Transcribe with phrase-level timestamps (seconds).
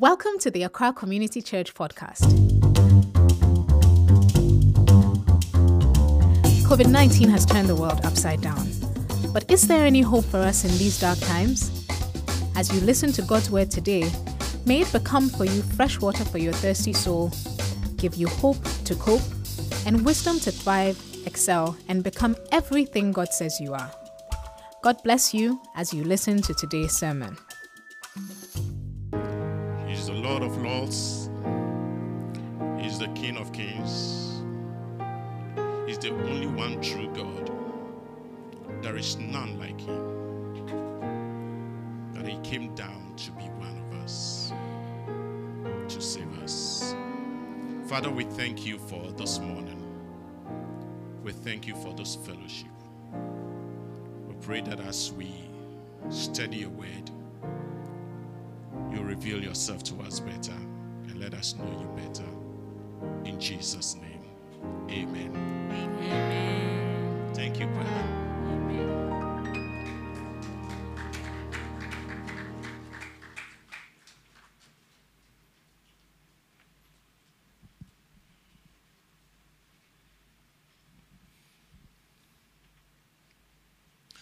[0.00, 2.22] Welcome to the Accra Community Church podcast.
[6.64, 8.66] COVID 19 has turned the world upside down.
[9.34, 11.86] But is there any hope for us in these dark times?
[12.56, 14.10] As you listen to God's word today,
[14.64, 17.30] may it become for you fresh water for your thirsty soul,
[17.98, 19.20] give you hope to cope,
[19.84, 23.90] and wisdom to thrive, excel, and become everything God says you are.
[24.80, 27.36] God bless you as you listen to today's sermon.
[30.30, 31.28] Lord of Lords.
[32.80, 34.44] He's the King of Kings.
[35.88, 37.50] He's the only one true God.
[38.80, 40.62] There is none like him.
[42.12, 44.52] That he came down to be one of us,
[45.88, 46.94] to save us.
[47.86, 49.84] Father, we thank you for this morning.
[51.24, 52.68] We thank you for this fellowship.
[54.28, 55.50] We pray that as we
[56.08, 57.10] study your word,
[59.10, 62.22] reveal yourself to us better and let us know you better.
[63.24, 64.22] In Jesus' name,
[64.88, 65.32] amen.
[65.72, 67.34] Amen.
[67.34, 67.90] Thank you, brother.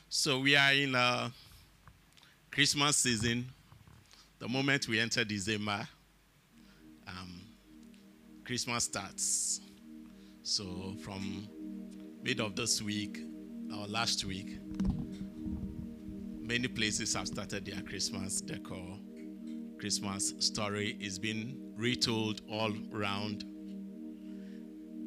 [0.08, 1.30] So we are in a
[2.50, 3.52] Christmas season.
[4.38, 5.88] The moment we enter December,
[7.08, 7.40] um,
[8.44, 9.60] Christmas starts.
[10.42, 11.48] So from
[12.22, 13.18] mid of this week
[13.76, 14.60] or last week,
[16.40, 19.00] many places have started their Christmas decor.
[19.80, 23.44] Christmas story is being retold all around.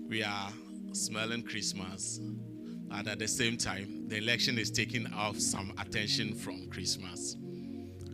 [0.09, 0.49] We are
[0.91, 6.69] smelling Christmas, and at the same time, the election is taking off some attention from
[6.69, 7.37] Christmas.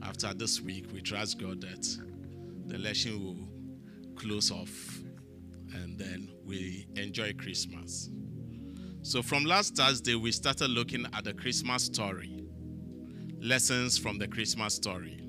[0.08, 1.86] After this week, we trust God that
[2.67, 5.02] the election will close off
[5.73, 8.09] and then we enjoy Christmas.
[9.02, 12.42] So, from last Thursday, we started looking at the Christmas story,
[13.42, 15.20] lessons from the Christmas story.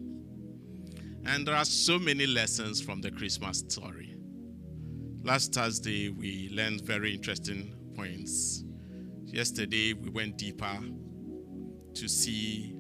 [1.27, 4.15] And there are so many lessons from the Christmas story.
[5.25, 8.63] Last Thursday, we learned very interesting points.
[9.25, 10.79] Yesterday, we went deeper
[11.95, 12.78] to see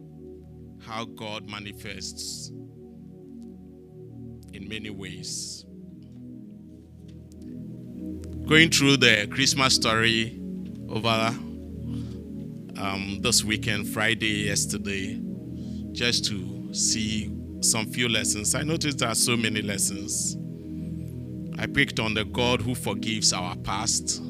[0.87, 2.50] how God manifests
[4.53, 5.65] in many ways.
[8.47, 10.41] Going through the Christmas story
[10.88, 11.34] over
[12.78, 15.21] um, this weekend, Friday, yesterday,
[15.93, 18.55] just to see some few lessons.
[18.55, 20.37] I noticed there are so many lessons.
[21.59, 24.22] I picked on the God who forgives our past.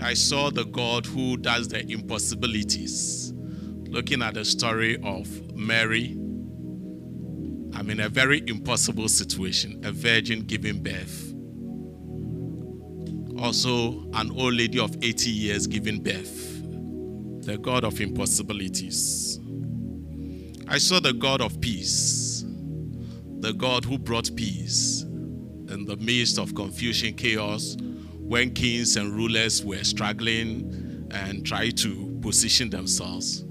[0.00, 3.32] I saw the God who does the impossibilities.
[3.88, 6.12] Looking at the story of Mary,
[7.74, 11.32] I'm in a very impossible situation, a virgin giving birth.
[13.42, 16.62] Also, an old lady of 80 years giving birth.
[17.44, 19.40] The God of impossibilities.
[20.68, 22.44] I saw the God of peace,
[23.40, 27.76] the God who brought peace in the midst of confusion, chaos,
[28.26, 33.44] when kings and rulers were struggling and tried to position themselves.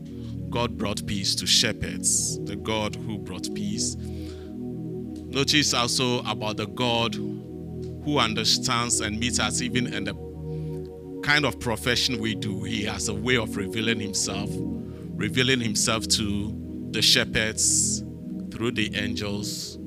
[0.50, 3.96] God brought peace to shepherds, the God who brought peace.
[3.96, 11.60] Notice also about the God who understands and meets us even in the kind of
[11.60, 12.64] profession we do.
[12.64, 18.04] He has a way of revealing himself, revealing himself to the shepherds
[18.52, 19.78] through the angels,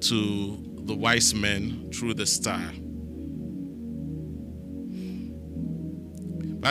[0.00, 2.72] to the wise men through the star.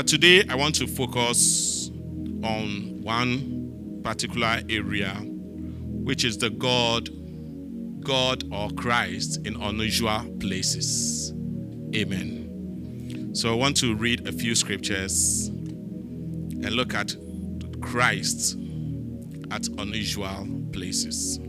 [0.05, 1.89] Today I want to focus
[2.43, 7.09] on one particular area, which is the God,
[8.03, 11.33] God or Christ in unusual places.
[11.95, 13.31] Amen.
[13.33, 17.15] So I want to read a few scriptures and look at
[17.81, 18.55] Christ
[19.51, 21.39] at unusual places.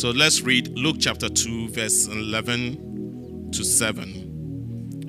[0.00, 4.25] So let's read Luke chapter 2, verse 11 to 7,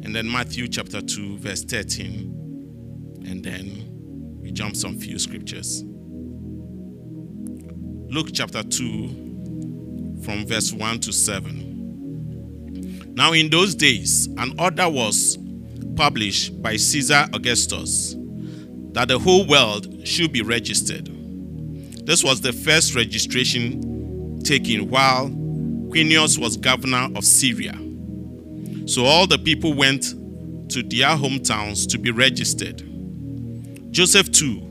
[0.07, 5.83] and then Matthew chapter 2, verse 13, and then we jump some few scriptures.
[8.09, 13.11] Luke chapter 2, from verse 1 to 7.
[13.15, 15.37] Now, in those days, an order was
[15.97, 18.15] published by Caesar Augustus
[18.93, 21.09] that the whole world should be registered.
[22.05, 27.77] This was the first registration taken while Quirinius was governor of Syria.
[28.87, 30.03] So all the people went
[30.71, 32.81] to their hometowns to be registered.
[33.91, 34.61] Joseph, too,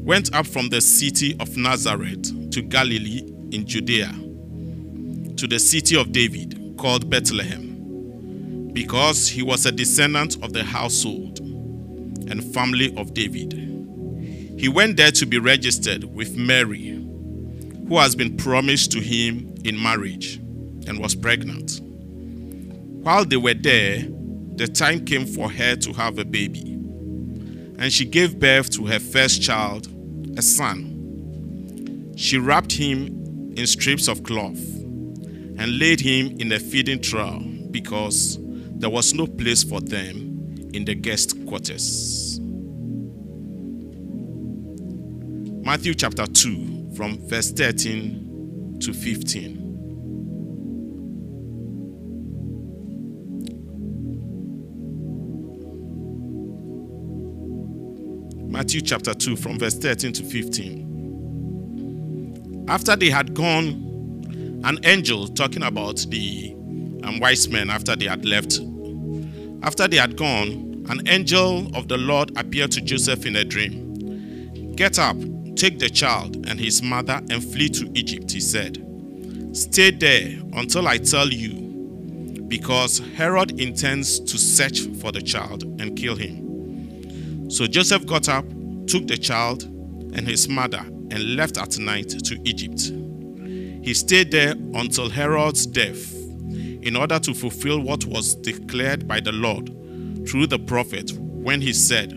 [0.00, 4.08] went up from the city of Nazareth to Galilee in Judea,
[5.36, 11.40] to the city of David called Bethlehem, because he was a descendant of the household
[11.40, 13.52] and family of David.
[14.58, 16.90] He went there to be registered with Mary,
[17.88, 20.36] who has been promised to him in marriage
[20.86, 21.80] and was pregnant.
[23.08, 24.04] While they were there,
[24.56, 28.98] the time came for her to have a baby, and she gave birth to her
[28.98, 29.88] first child,
[30.36, 32.12] a son.
[32.18, 38.36] She wrapped him in strips of cloth and laid him in a feeding trough because
[38.42, 42.38] there was no place for them in the guest quarters.
[45.64, 49.67] Matthew chapter 2, from verse 13 to 15.
[58.58, 62.64] Matthew chapter 2, from verse 13 to 15.
[62.68, 66.52] After they had gone, an angel talking about the
[67.04, 68.58] um, wise men after they had left.
[69.62, 74.74] After they had gone, an angel of the Lord appeared to Joseph in a dream.
[74.74, 75.16] Get up,
[75.54, 78.84] take the child and his mother, and flee to Egypt, he said.
[79.52, 85.96] Stay there until I tell you, because Herod intends to search for the child and
[85.96, 86.47] kill him.
[87.48, 88.46] So Joseph got up,
[88.86, 92.92] took the child and his mother, and left at night to Egypt.
[93.82, 99.32] He stayed there until Herod's death, in order to fulfill what was declared by the
[99.32, 99.68] Lord
[100.28, 102.12] through the prophet when he said,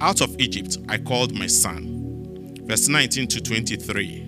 [0.00, 2.54] Out of Egypt I called my son.
[2.62, 4.26] Verse 19 to 23.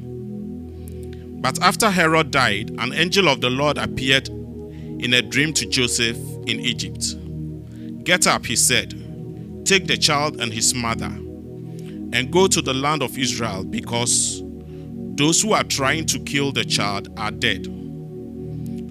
[1.41, 6.19] But after Herod died, an angel of the Lord appeared in a dream to Joseph
[6.47, 7.14] in Egypt.
[8.05, 9.00] Get up, he said,
[9.71, 14.43] take the child and his mother, and go to the land of Israel because
[15.15, 17.67] those who are trying to kill the child are dead.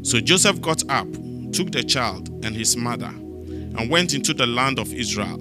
[0.03, 1.11] So Joseph got up,
[1.51, 5.39] took the child and his mother, and went into the land of Israel.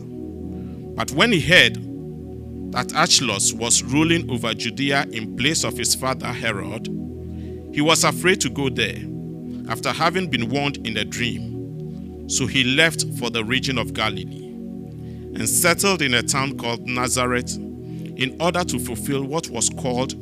[0.97, 1.77] But when he heard
[2.73, 6.89] that Archelaus was ruling over Judea in place of his father Herod,
[7.73, 8.99] he was afraid to go there
[9.71, 12.29] after having been warned in a dream.
[12.29, 14.48] So he left for the region of Galilee
[15.35, 20.15] and settled in a town called Nazareth in order to fulfill what was called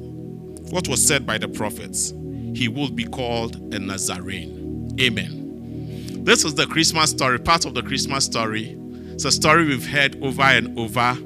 [0.70, 2.12] what was said by the prophets
[2.56, 4.96] he would be called a Nazarene.
[4.98, 6.24] Amen.
[6.24, 8.76] This is the Christmas story, part of the Christmas story.
[9.12, 11.16] It's a story we've heard over and over.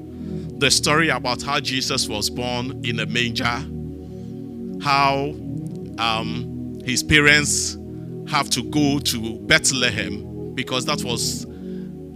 [0.58, 3.44] The story about how Jesus was born in a manger,
[4.84, 5.34] how
[5.98, 7.78] um, his parents
[8.28, 11.46] have to go to Bethlehem because that was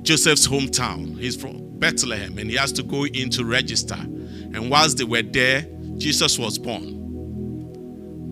[0.05, 1.19] Joseph's hometown.
[1.19, 3.97] He's from Bethlehem and he has to go in to register.
[3.97, 5.67] And whilst they were there,
[5.97, 7.01] Jesus was born.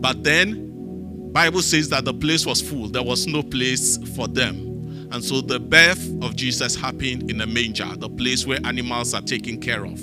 [0.00, 2.88] But then Bible says that the place was full.
[2.88, 5.08] There was no place for them.
[5.12, 9.22] And so the birth of Jesus happened in a manger, the place where animals are
[9.22, 9.98] taken care of.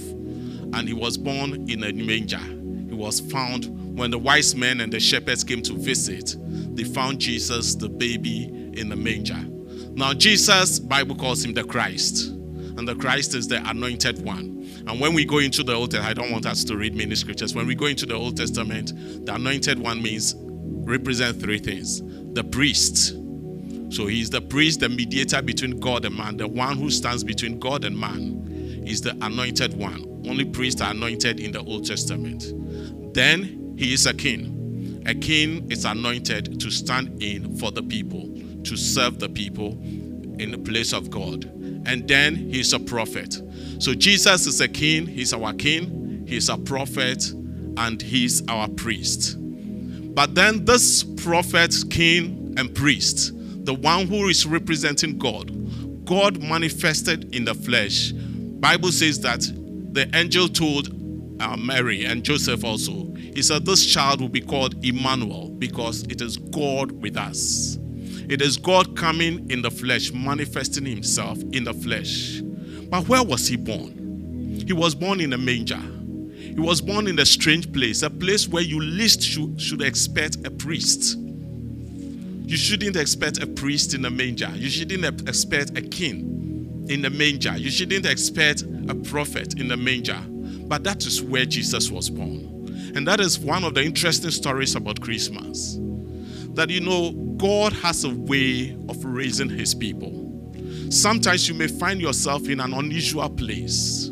[0.74, 2.40] And he was born in a manger.
[2.40, 6.36] He was found when the wise men and the shepherds came to visit.
[6.76, 9.40] They found Jesus, the baby, in the manger.
[9.94, 12.28] Now Jesus, Bible calls him the Christ.
[12.28, 14.66] And the Christ is the anointed one.
[14.88, 17.14] And when we go into the Old Testament, I don't want us to read many
[17.16, 17.54] scriptures.
[17.54, 18.94] When we go into the Old Testament,
[19.26, 22.02] the anointed one means represent three things
[22.34, 23.16] the priest.
[23.90, 27.60] So he's the priest, the mediator between God and man, the one who stands between
[27.60, 30.06] God and man is the anointed one.
[30.28, 32.54] Only priests are anointed in the Old Testament.
[33.14, 35.04] Then he is a king.
[35.06, 38.30] A king is anointed to stand in for the people,
[38.70, 39.72] to serve the people
[40.40, 41.46] in the place of God.
[41.86, 43.42] And then he's a prophet.
[43.80, 47.32] So Jesus is a king, he's our king, he's a prophet,
[47.78, 49.38] and he's our priest.
[49.40, 53.32] But then this prophet, king, and priest,
[53.66, 58.12] the one who is representing God, God manifested in the flesh.
[58.12, 59.42] Bible says that
[59.94, 60.90] the angel told
[61.42, 63.14] uh, Mary and Joseph also.
[63.14, 67.78] He said, This child will be called Emmanuel because it is God with us.
[68.30, 72.42] It is God coming in the flesh, manifesting himself in the flesh.
[72.90, 74.64] But where was he born?
[74.66, 75.82] He was born in a manger.
[76.40, 80.46] He was born in a strange place, a place where you least should, should expect
[80.46, 81.18] a priest.
[81.18, 84.52] You shouldn't expect a priest in a manger.
[84.56, 87.58] You shouldn't expect a king in a manger.
[87.58, 90.20] You shouldn't expect a prophet in a manger.
[90.68, 92.94] But that is where Jesus was born.
[92.96, 95.78] And that is one of the interesting stories about Christmas.
[96.54, 100.28] That you know, God has a way of raising his people.
[100.92, 104.12] Sometimes you may find yourself in an unusual place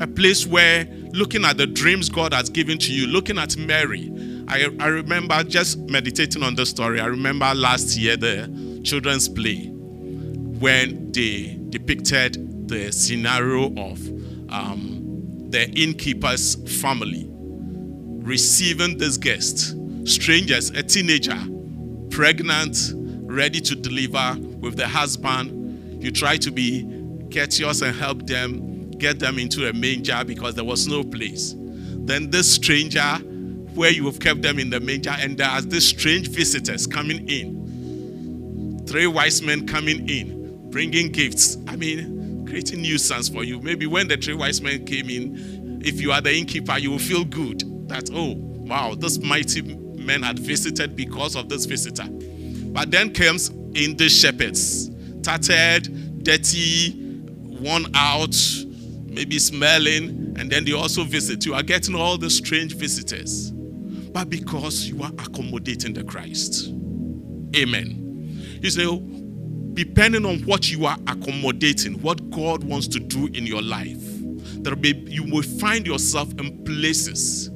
[0.00, 4.10] a place where looking at the dreams God has given to you, looking at Mary.
[4.48, 7.00] I, I remember just meditating on the story.
[7.00, 14.00] I remember last year the children's play when they depicted the scenario of
[14.50, 21.38] um, the innkeeper's family receiving this guest, strangers, a teenager,
[22.10, 22.76] pregnant,
[23.22, 26.02] ready to deliver with the husband.
[26.02, 26.82] You try to be
[27.32, 31.54] courteous and help them get them into a manger because there was no place.
[31.56, 33.16] Then this stranger,
[33.74, 37.28] where you have kept them in the manger, and there are these strange visitors coming
[37.28, 38.84] in.
[38.86, 41.56] Three wise men coming in, bringing gifts.
[41.68, 43.60] I mean, creating nuisance for you.
[43.60, 46.98] Maybe when the three wise men came in, if you are the innkeeper, you will
[46.98, 49.62] feel good that, oh, wow, this mighty
[50.00, 52.06] man had visited because of this visitor.
[52.72, 54.90] But then comes in the shepherds,
[55.22, 56.94] tattered, dirty,
[57.60, 58.34] worn out,
[59.06, 61.44] maybe smelling, and then they also visit.
[61.44, 63.50] You are getting all the strange visitors.
[63.50, 66.68] But because you are accommodating the Christ.
[67.56, 68.00] Amen.
[68.60, 68.84] You say,
[69.74, 74.02] depending on what you are accommodating, what God wants to do in your life,
[74.62, 77.50] there will be, you will find yourself in places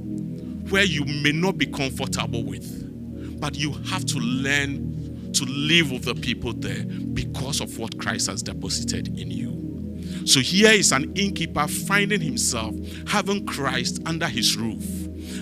[0.75, 6.03] where you may not be comfortable with, but you have to learn to live with
[6.03, 10.27] the people there because of what Christ has deposited in you.
[10.27, 12.75] So here is an innkeeper finding himself
[13.07, 14.85] having Christ under his roof.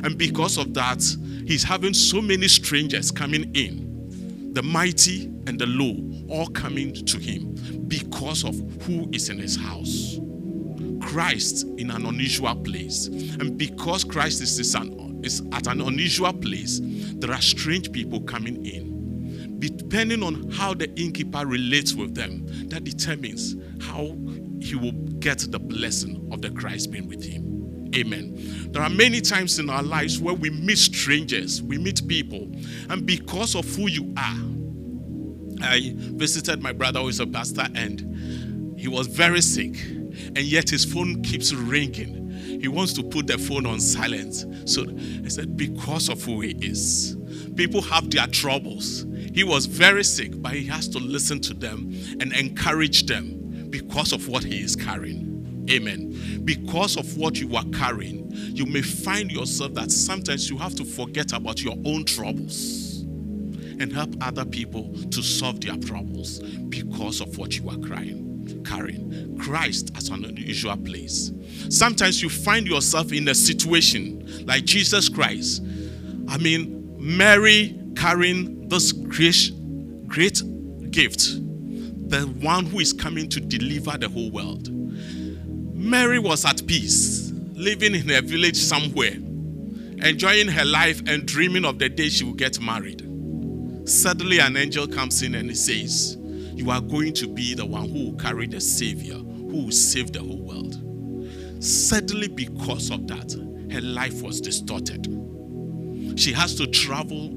[0.05, 1.03] And because of that,
[1.47, 5.97] he's having so many strangers coming in, the mighty and the low,
[6.29, 7.55] all coming to him
[7.89, 10.19] because of who is in his house.
[11.01, 13.07] Christ in an unusual place.
[13.07, 14.59] And because Christ is,
[15.23, 18.93] is at an unusual place, there are strange people coming in
[19.93, 24.17] depending on how the innkeeper relates with them, that determines how
[24.61, 27.91] he will get the blessing of the Christ being with him.
[27.95, 28.71] Amen.
[28.73, 32.51] There are many times in our lives where we meet strangers, we meet people,
[32.89, 38.79] and because of who you are, I visited my brother who is a pastor, and
[38.79, 42.22] he was very sick, and yet his phone keeps ringing.
[42.63, 44.47] He wants to put the phone on silent.
[44.69, 44.87] So
[45.25, 47.17] I said, because of who he is.
[47.57, 49.05] People have their troubles.
[49.35, 54.13] He was very sick, but he has to listen to them and encourage them because
[54.13, 55.67] of what he is carrying.
[55.71, 56.43] Amen.
[56.45, 60.85] Because of what you are carrying, you may find yourself that sometimes you have to
[60.85, 63.01] forget about your own troubles
[63.81, 66.39] and help other people to solve their troubles
[66.69, 68.32] because of what you are crying,
[68.65, 69.37] carrying.
[69.39, 71.33] Christ as an unusual place.
[71.69, 75.63] Sometimes you find yourself in a situation like Jesus Christ.
[76.29, 79.51] I mean, Mary carrying this great,
[80.07, 80.43] great
[80.91, 81.21] gift,
[82.09, 84.69] the one who is coming to deliver the whole world.
[85.75, 89.15] Mary was at peace, living in a village somewhere,
[90.07, 93.01] enjoying her life and dreaming of the day she will get married.
[93.89, 96.17] Suddenly, an angel comes in and he says,
[96.55, 100.13] You are going to be the one who will carry the Savior, who will save
[100.13, 100.79] the whole world.
[101.63, 103.33] Suddenly, because of that,
[103.73, 105.07] her life was distorted.
[106.17, 107.31] She has to travel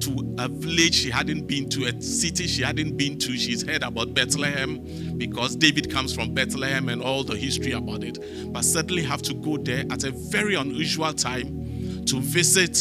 [0.00, 3.36] to a village she hadn't been to, a city she hadn't been to.
[3.36, 8.18] She's heard about Bethlehem because David comes from Bethlehem and all the history about it.
[8.52, 12.74] But suddenly have to go there at a very unusual time to visit,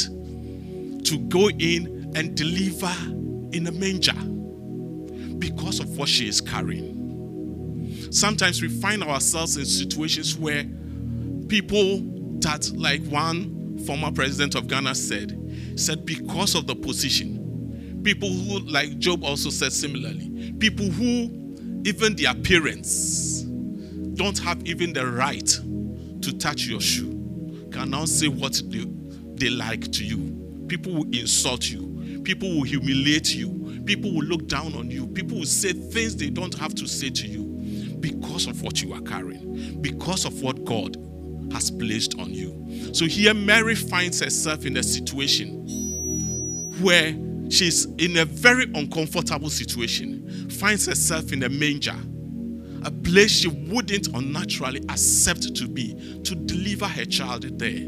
[1.06, 2.94] to go in and deliver
[3.56, 4.14] in a manger
[5.40, 8.08] because of what she is carrying.
[8.12, 10.66] Sometimes we find ourselves in situations where
[11.48, 12.02] people
[12.40, 15.38] that, like one former president of Ghana said,
[15.76, 18.02] said because of the position.
[18.04, 24.94] People who, like Job also said similarly, people who, even their parents, don't have even
[24.94, 25.48] the right
[26.22, 28.86] to touch your shoe, can now say what they,
[29.36, 30.66] they like to you.
[30.68, 35.40] People will insult you, people will humiliate you, people will look down on you, people
[35.40, 37.44] will say things they don't have to say to you
[38.00, 40.98] because of what you are carrying, because of what God
[41.52, 42.94] has placed on you.
[42.94, 45.64] So here, Mary finds herself in a situation
[46.82, 47.16] where
[47.50, 51.96] she's in a very uncomfortable situation, finds herself in a manger,
[52.84, 57.88] a place she wouldn't unnaturally accept to be, to deliver her child there.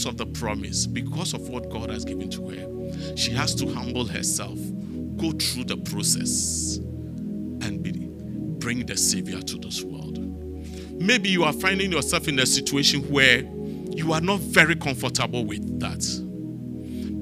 [0.00, 3.70] Because of the promise, because of what God has given to her, she has to
[3.70, 4.58] humble herself,
[5.18, 7.92] go through the process, and be,
[8.58, 10.16] bring the Savior to this world.
[10.98, 13.40] Maybe you are finding yourself in a situation where
[13.94, 16.02] you are not very comfortable with that.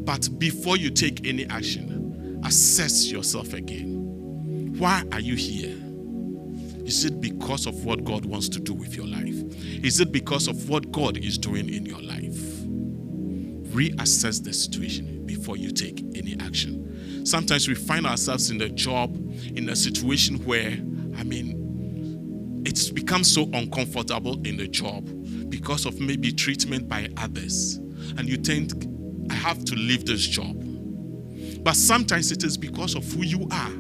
[0.05, 4.77] But before you take any action, assess yourself again.
[4.79, 5.75] Why are you here?
[6.87, 9.35] Is it because of what God wants to do with your life?
[9.85, 12.28] Is it because of what God is doing in your life?
[13.79, 17.25] Reassess the situation before you take any action.
[17.25, 19.15] Sometimes we find ourselves in a job,
[19.55, 20.73] in a situation where,
[21.17, 25.09] I mean, it's become so uncomfortable in the job
[25.49, 27.77] because of maybe treatment by others.
[28.17, 28.73] And you think,
[29.31, 30.57] I have to leave this job.
[31.63, 33.71] But sometimes it is because of who you are.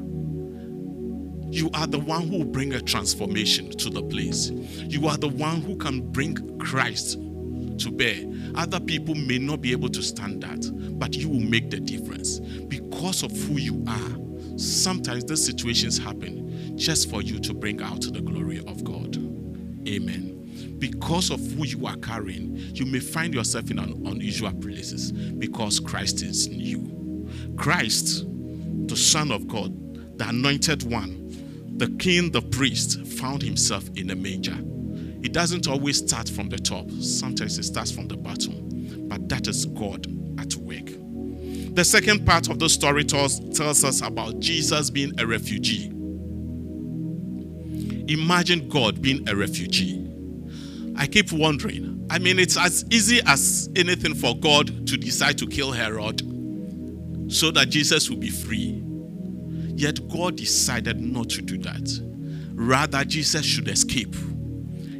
[1.50, 4.50] You are the one who will bring a transformation to the place.
[4.50, 7.18] You are the one who can bring Christ
[7.78, 8.25] to bear.
[8.54, 12.40] Other people may not be able to stand that, but you will make the difference
[12.40, 14.58] because of who you are.
[14.58, 19.16] Sometimes these situations happen just for you to bring out the glory of God.
[19.88, 20.76] Amen.
[20.78, 26.23] Because of who you are carrying, you may find yourself in unusual places because Christ
[26.23, 27.26] is in you.
[27.56, 28.26] Christ,
[28.87, 31.26] the Son of God, the anointed one,
[31.76, 34.56] the king, the priest, found himself in a manger.
[35.22, 39.06] It doesn't always start from the top, sometimes it starts from the bottom.
[39.08, 40.06] But that is God
[40.38, 40.87] at work.
[41.75, 45.87] The second part of the story tells, tells us about Jesus being a refugee.
[48.08, 50.04] Imagine God being a refugee.
[50.96, 52.06] I keep wondering.
[52.10, 56.20] I mean, it's as easy as anything for God to decide to kill Herod
[57.30, 58.82] so that Jesus will be free.
[59.76, 61.88] Yet God decided not to do that.
[62.54, 64.16] Rather, Jesus should escape.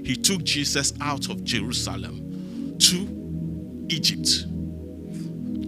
[0.09, 4.47] He took Jesus out of Jerusalem to Egypt.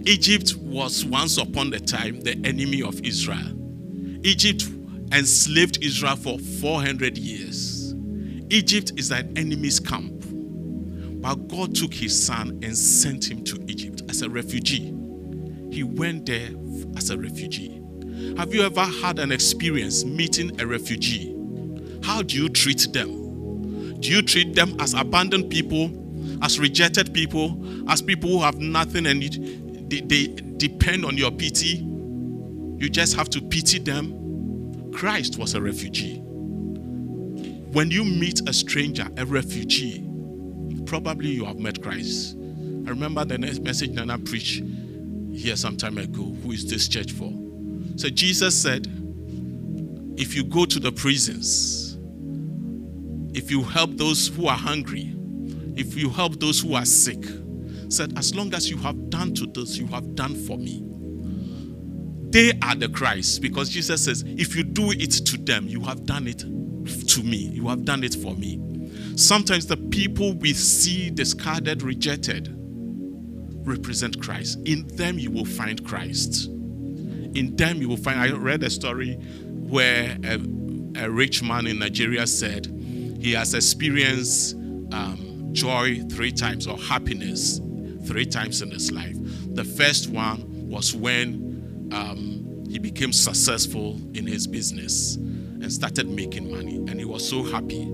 [0.07, 3.55] Egypt was once upon a time the enemy of Israel.
[4.23, 4.67] Egypt
[5.11, 7.93] enslaved Israel for 400 years.
[8.49, 10.25] Egypt is an enemy's camp.
[11.21, 14.91] But God took his son and sent him to Egypt as a refugee.
[15.69, 16.49] He went there
[16.97, 17.79] as a refugee.
[18.37, 21.37] Have you ever had an experience meeting a refugee?
[22.01, 23.20] How do you treat them?
[24.01, 25.91] Do you treat them as abandoned people,
[26.43, 29.21] as rejected people, as people who have nothing and
[29.89, 31.77] they, they depend on your pity?
[32.77, 34.91] You just have to pity them.
[34.91, 36.17] Christ was a refugee.
[37.73, 40.03] When you meet a stranger, a refugee,
[40.87, 42.35] probably you have met Christ.
[42.35, 44.63] I remember the next message Nana preached
[45.31, 46.23] here some time ago.
[46.43, 47.31] Who is this church for?
[47.97, 48.87] So Jesus said,
[50.17, 51.80] if you go to the prisons,
[53.33, 55.15] if you help those who are hungry,
[55.75, 57.23] if you help those who are sick,
[57.89, 60.83] said, as long as you have done to those, you have done for me.
[62.29, 66.05] They are the Christ because Jesus says, if you do it to them, you have
[66.05, 67.37] done it to me.
[67.37, 68.59] You have done it for me.
[69.17, 72.53] Sometimes the people we see discarded, rejected,
[73.67, 74.59] represent Christ.
[74.65, 76.49] In them, you will find Christ
[77.35, 78.19] in them you will find.
[78.19, 80.39] I read a story where a,
[80.95, 82.67] a rich man in Nigeria said
[83.21, 84.55] he has experienced
[84.91, 87.61] um, joy three times or happiness
[88.05, 89.15] three times in his life.
[89.55, 96.51] The first one was when um, he became successful in his business and started making
[96.51, 97.85] money, and he was so happy.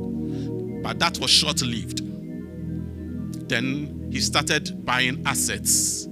[0.81, 2.03] But that was short lived.
[3.49, 6.07] Then he started buying assets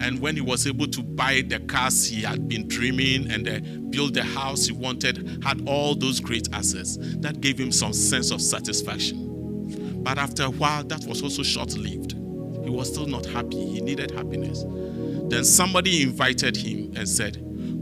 [0.00, 3.60] and when he was able to buy the cars he had been dreaming and uh,
[3.90, 8.30] build the house he wanted, had all those great assets, that gave him some sense
[8.30, 10.02] of satisfaction.
[10.02, 12.12] But after a while, that was also short lived.
[12.64, 13.56] He was still not happy.
[13.56, 14.64] He needed happiness.
[15.28, 17.36] Then somebody invited him and said,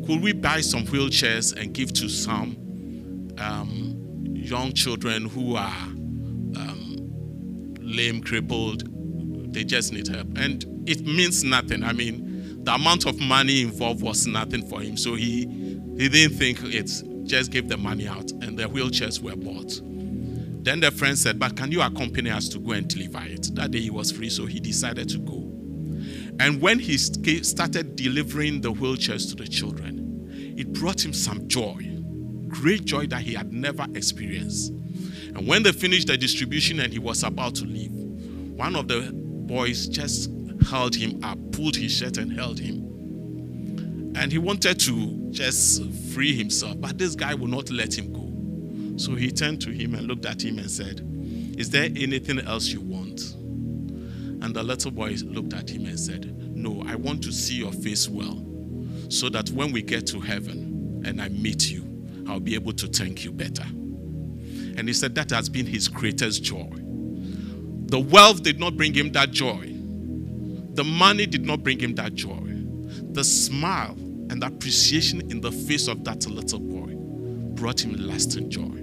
[0.07, 2.57] Could we buy some wheelchairs and give to some
[3.39, 5.83] um, young children who are
[6.57, 6.97] um,
[7.81, 8.89] lame, crippled?
[9.53, 10.29] They just need help.
[10.37, 11.83] And it means nothing.
[11.83, 14.97] I mean, the amount of money involved was nothing for him.
[14.97, 15.47] So he,
[15.99, 16.91] he didn't think it,
[17.25, 19.81] just gave the money out, and the wheelchairs were bought.
[20.65, 23.55] Then the friend said, But can you accompany us to go and deliver it?
[23.55, 25.39] That day he was free, so he decided to go.
[26.41, 31.87] And when he started delivering the wheelchairs to the children, it brought him some joy,
[32.49, 34.71] great joy that he had never experienced.
[35.35, 39.11] And when they finished the distribution and he was about to leave, one of the
[39.13, 40.31] boys just
[40.63, 44.13] held him up, pulled his shirt and held him.
[44.17, 48.99] And he wanted to just free himself, but this guy would not let him go.
[48.99, 51.01] So he turned to him and looked at him and said,
[51.59, 53.35] Is there anything else you want?
[54.45, 57.73] And the little boy looked at him and said, No, I want to see your
[57.73, 58.45] face well,
[59.09, 61.89] so that when we get to heaven and I meet you,
[62.29, 63.65] I'll be able to thank you better.
[63.65, 66.71] And he said that has been his greatest joy.
[67.87, 69.72] The wealth did not bring him that joy.
[70.75, 72.41] The money did not bring him that joy.
[73.13, 73.95] The smile
[74.31, 76.95] and appreciation in the face of that little boy
[77.55, 78.83] brought him lasting joy.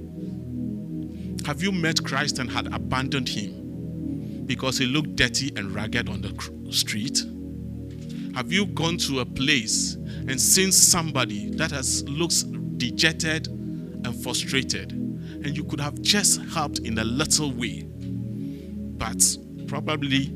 [1.47, 6.21] Have you met Christ and had abandoned him because he looked dirty and ragged on
[6.21, 7.23] the street?
[8.35, 14.91] Have you gone to a place and seen somebody that has looks dejected and frustrated
[14.91, 17.83] and you could have just helped in a little way
[18.99, 19.23] but
[19.67, 20.31] probably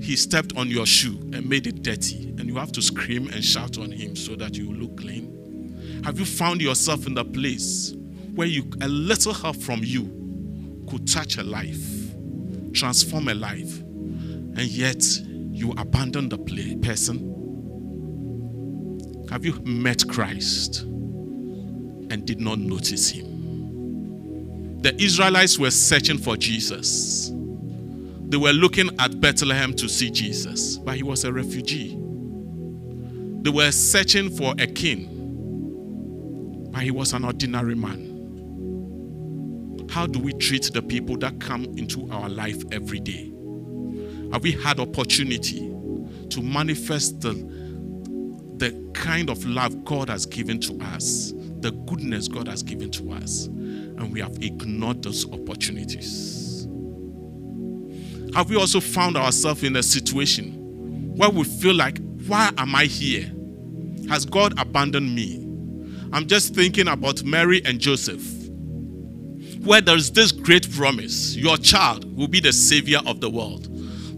[0.00, 3.44] he stepped on your shoe and made it dirty and you have to scream and
[3.44, 7.94] shout on him so that you look clean have you found yourself in the place
[8.34, 12.14] where you a little help from you could touch a life
[12.72, 15.02] transform a life and yet
[15.56, 17.32] you abandon the play, person
[19.30, 24.80] have you met Christ and did not notice him?
[24.82, 27.32] The Israelites were searching for Jesus.
[28.28, 31.96] They were looking at Bethlehem to see Jesus, but he was a refugee.
[33.42, 35.06] They were searching for a king,
[36.72, 38.14] but he was an ordinary man.
[39.90, 43.32] How do we treat the people that come into our life every day?
[44.32, 45.60] Have we had opportunity
[46.30, 47.32] to manifest the,
[48.56, 53.12] the kind of love God has given to us, the goodness God has given to
[53.12, 56.45] us, and we have ignored those opportunities?
[58.36, 60.52] Have we also found ourselves in a situation
[61.16, 63.32] where we feel like, why am I here?
[64.10, 65.42] Has God abandoned me?
[66.12, 68.22] I'm just thinking about Mary and Joseph,
[69.64, 73.68] where there's this great promise your child will be the savior of the world.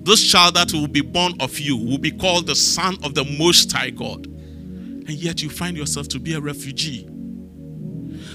[0.05, 3.25] This child that will be born of you will be called the Son of the
[3.39, 4.27] Most High God.
[4.27, 7.09] And yet you find yourself to be a refugee.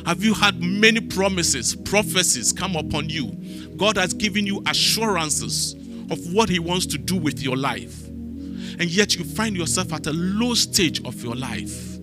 [0.06, 3.32] Have you had many promises, prophecies come upon you?
[3.78, 5.74] God has given you assurances
[6.12, 8.08] of what He wants to do with your life.
[8.08, 12.00] And yet you find yourself at a low stage of your life.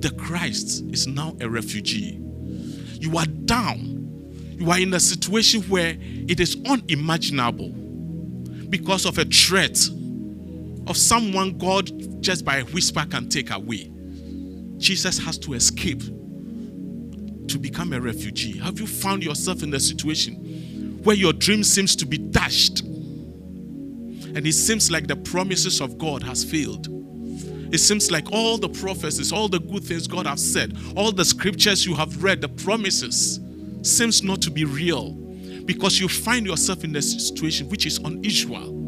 [0.00, 2.20] The Christ is now a refugee.
[3.00, 4.56] You are down.
[4.58, 7.70] You are in a situation where it is unimaginable
[8.68, 9.78] because of a threat
[10.86, 11.90] of someone God
[12.22, 13.90] just by a whisper can take away.
[14.78, 16.02] Jesus has to escape
[17.48, 18.58] to become a refugee.
[18.58, 24.46] Have you found yourself in a situation where your dream seems to be dashed and
[24.46, 26.88] it seems like the promises of God has failed?
[27.72, 31.24] It seems like all the prophecies, all the good things God has said, all the
[31.24, 33.40] scriptures you have read, the promises
[33.82, 35.12] seems not to be real
[35.64, 38.78] because you find yourself in a situation which is unusual.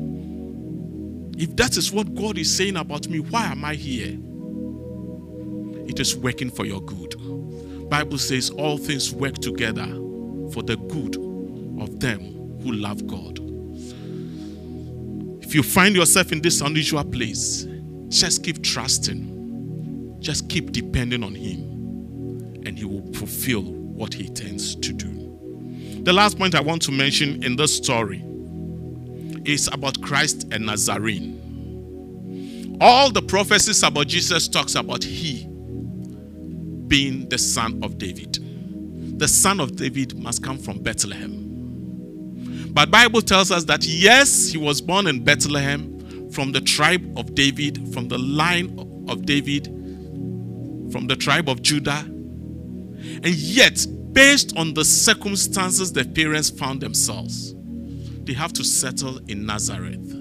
[1.36, 4.18] If that is what God is saying about me, why am I here?
[5.88, 7.14] It is working for your good.
[7.94, 9.86] Bible says all things work together
[10.52, 11.14] for the good
[11.80, 13.38] of them who love God.
[15.40, 17.68] If you find yourself in this unusual place,
[18.08, 20.16] just keep trusting.
[20.18, 21.60] Just keep depending on him
[22.66, 26.02] and he will fulfill what he intends to do.
[26.02, 28.24] The last point I want to mention in this story
[29.44, 31.40] is about Christ and Nazarene.
[32.80, 35.48] All the prophecies about Jesus talks about he
[36.94, 38.38] being the son of David.
[39.18, 42.70] The son of David must come from Bethlehem.
[42.72, 47.34] But Bible tells us that yes, he was born in Bethlehem from the tribe of
[47.34, 48.78] David, from the line
[49.08, 49.64] of David,
[50.92, 51.98] from the tribe of Judah.
[51.98, 57.56] And yet, based on the circumstances the parents found themselves,
[58.22, 60.12] they have to settle in Nazareth,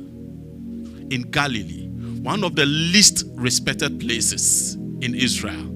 [1.11, 1.87] in Galilee,
[2.23, 5.72] one of the least respected places in Israel.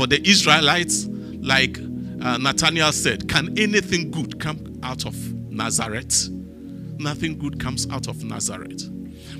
[0.00, 1.06] For the Israelites,
[1.42, 5.14] like uh, Nathaniel said, can anything good come out of
[5.52, 6.30] Nazareth?
[6.98, 8.88] Nothing good comes out of Nazareth.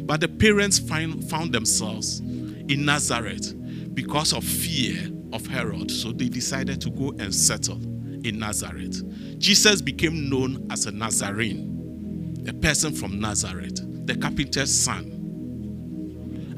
[0.07, 3.55] But the parents find, found themselves in Nazareth
[3.95, 5.91] because of fear of Herod.
[5.91, 7.81] So they decided to go and settle
[8.23, 9.03] in Nazareth.
[9.39, 15.20] Jesus became known as a Nazarene, a person from Nazareth, the carpenter's son.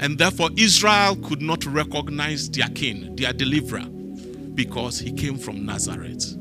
[0.03, 3.85] And therefore, Israel could not recognize their king, their deliverer,
[4.53, 6.35] because he came from Nazareth.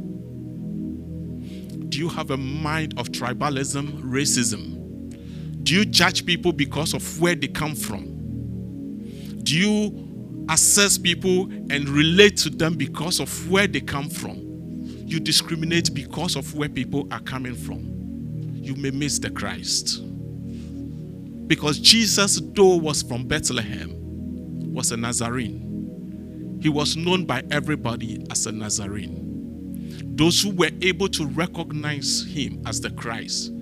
[1.88, 5.62] Do you have a mind of tribalism, racism?
[5.62, 8.06] Do you judge people because of where they come from?
[9.44, 14.38] Do you assess people and relate to them because of where they come from?
[15.06, 17.92] You discriminate because of where people are coming from.
[18.54, 20.02] You may miss the Christ.
[21.46, 23.90] Because Jesus, though was from Bethlehem,
[24.72, 26.58] was a Nazarene.
[26.62, 30.14] He was known by everybody as a Nazarene.
[30.16, 33.52] Those who were able to recognize him as the Christ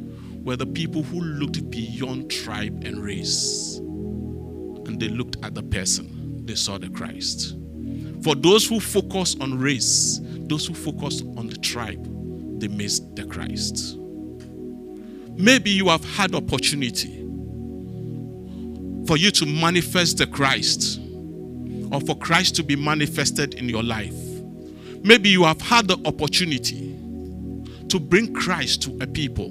[0.43, 3.79] were the people who looked beyond tribe and race.
[3.79, 7.57] And they looked at the person, they saw the Christ.
[8.23, 12.05] For those who focus on race, those who focus on the tribe,
[12.61, 13.97] they missed the Christ.
[15.37, 17.20] Maybe you have had opportunity
[19.11, 21.01] for you to manifest the Christ
[21.91, 24.15] or for Christ to be manifested in your life.
[25.03, 26.97] Maybe you have had the opportunity
[27.89, 29.49] to bring Christ to a people,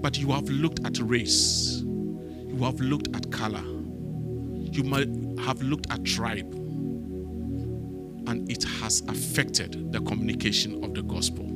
[0.00, 5.06] but you have looked at race, you have looked at color, you might
[5.44, 6.52] have looked at tribe,
[8.26, 11.46] and it has affected the communication of the gospel.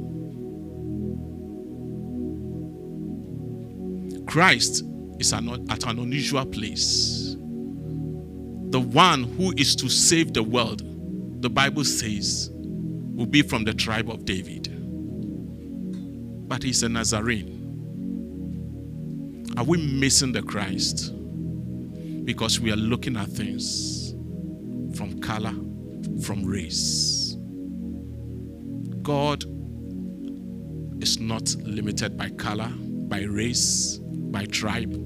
[4.28, 4.84] Christ
[5.18, 7.36] is at an unusual place.
[8.70, 10.82] The one who is to save the world,
[11.42, 14.68] the Bible says, will be from the tribe of David.
[16.48, 17.52] But he's a Nazarene.
[19.56, 21.14] Are we missing the Christ?
[22.24, 24.10] Because we are looking at things
[24.96, 25.54] from color,
[26.22, 27.36] from race.
[29.02, 29.44] God
[31.00, 32.70] is not limited by color,
[33.08, 35.05] by race, by tribe.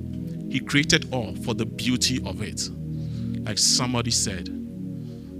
[0.50, 2.68] He created all for the beauty of it.
[3.46, 4.46] Like somebody said,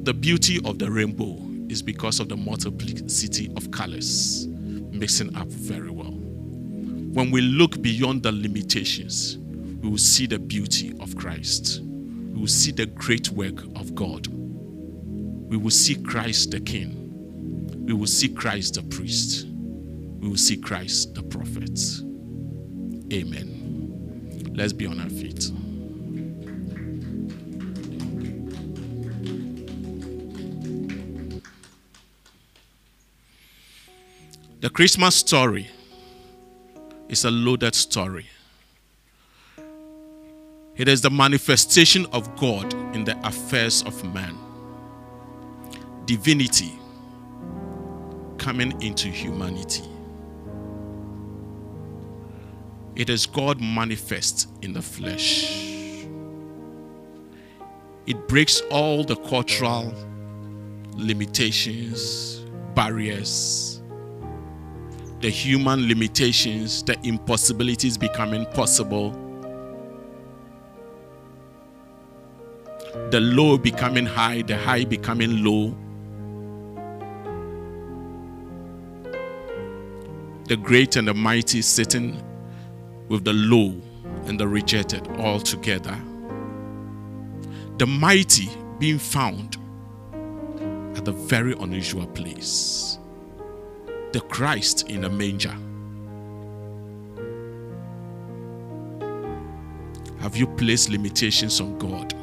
[0.04, 1.36] the beauty of the rainbow
[1.68, 6.12] is because of the multiplicity of colors mixing up very well.
[6.12, 9.36] When we look beyond the limitations,
[9.82, 11.80] we will see the beauty of Christ.
[11.82, 14.26] We will see the great work of God.
[14.28, 17.84] We will see Christ the King.
[17.84, 19.46] We will see Christ the priest.
[20.20, 21.80] We will see Christ the prophet.
[23.12, 23.59] Amen.
[24.60, 25.50] Let's be on our feet.
[34.60, 35.66] The Christmas story
[37.08, 38.26] is a loaded story.
[40.76, 44.36] It is the manifestation of God in the affairs of man.
[46.04, 46.78] Divinity
[48.36, 49.88] coming into humanity.
[53.00, 55.50] It is God manifest in the flesh.
[58.06, 59.90] It breaks all the cultural
[60.96, 63.80] limitations, barriers,
[65.22, 69.12] the human limitations, the impossibilities becoming possible,
[73.08, 75.74] the low becoming high, the high becoming low.
[80.48, 82.22] The great and the mighty sitting
[83.10, 83.74] with the low
[84.26, 86.00] and the rejected all together.
[87.76, 89.56] The mighty being found
[90.96, 92.98] at the very unusual place.
[94.12, 95.54] The Christ in a manger.
[100.20, 102.14] Have you placed limitations on God?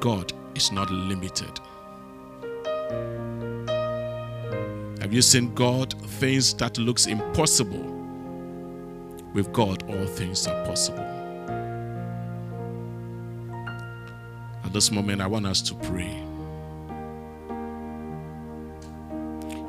[0.00, 1.60] God is not limited.
[5.00, 7.95] Have you seen God things that looks impossible
[9.36, 11.04] with God, all things are possible.
[14.64, 16.22] At this moment, I want us to pray.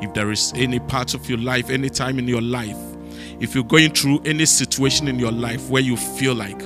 [0.01, 2.77] If there is any part of your life, any time in your life,
[3.41, 6.59] if you're going through any situation in your life where you feel like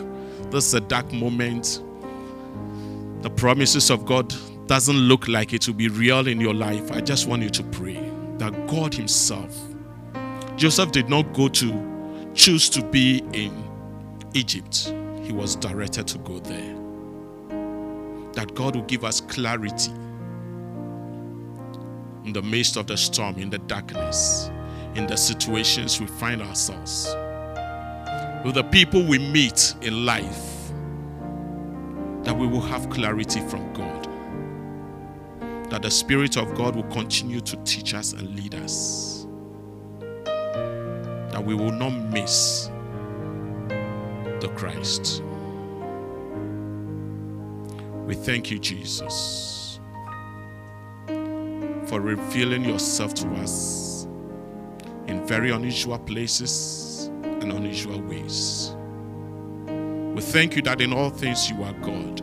[0.51, 1.81] this is a dark moment,
[3.23, 4.31] the promises of God
[4.67, 7.63] doesn't look like it will be real in your life, I just want you to
[7.63, 9.57] pray that God Himself,
[10.55, 11.90] Joseph did not go to
[12.33, 13.63] choose to be in
[14.33, 16.75] Egypt, he was directed to go there.
[18.33, 19.91] That God will give us clarity
[22.23, 24.49] in the midst of the storm, in the darkness,
[24.95, 27.13] in the situations we find ourselves.
[28.45, 30.71] With the people we meet in life,
[32.23, 34.07] that we will have clarity from God.
[35.69, 39.10] That the Spirit of God will continue to teach us and lead us
[41.41, 42.69] we will not miss
[44.39, 45.23] the Christ.
[48.05, 49.79] We thank you, Jesus,
[51.85, 54.07] for revealing yourself to us
[55.07, 58.75] in very unusual places and unusual ways.
[60.15, 62.21] We thank you that in all things you are God.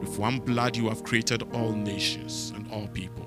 [0.00, 3.26] With one blood you have created all nations and all people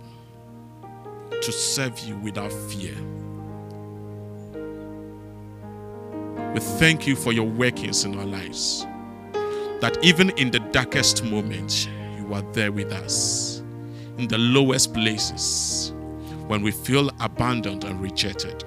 [1.42, 2.96] to serve you without fear.
[6.54, 8.86] We thank you for your workings in our lives.
[9.82, 11.88] That even in the darkest moments,
[12.18, 13.64] you are there with us.
[14.18, 15.94] In the lowest places,
[16.48, 18.64] when we feel abandoned and rejected,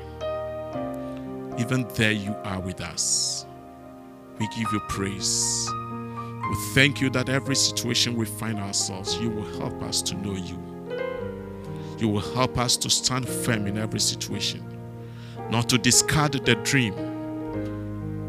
[1.58, 3.46] even there you are with us.
[4.38, 5.68] We give you praise.
[6.50, 10.34] We thank you that every situation we find ourselves, you will help us to know
[10.34, 10.58] you.
[11.98, 14.62] you will help us to stand firm in every situation,
[15.50, 16.94] not to discard the dream,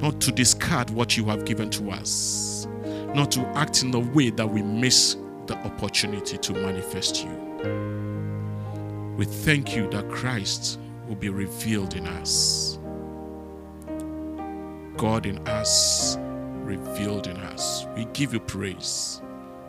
[0.02, 2.68] not to discard what you have given to us,
[3.14, 7.32] not to act in a way that we miss the opportunity to manifest you.
[9.18, 12.80] We thank you that Christ will be revealed in us.
[14.98, 16.18] God in us,
[16.66, 17.86] revealed in us.
[17.96, 19.22] We give you praise.